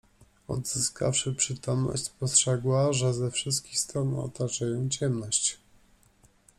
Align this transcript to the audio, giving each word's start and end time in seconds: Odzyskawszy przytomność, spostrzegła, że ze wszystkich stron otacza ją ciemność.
Odzyskawszy 0.47 1.35
przytomność, 1.35 2.03
spostrzegła, 2.03 2.93
że 2.93 3.13
ze 3.13 3.31
wszystkich 3.31 3.79
stron 3.79 4.15
otacza 4.19 4.65
ją 4.65 4.89
ciemność. 4.89 5.59